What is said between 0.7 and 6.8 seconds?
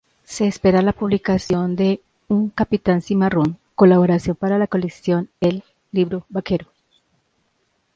la publicación de "Un capitán cimarrón" colaboración para la colección El_libro_vaquero.